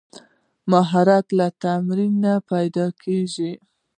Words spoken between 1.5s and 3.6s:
تمرین پیدا کېږي.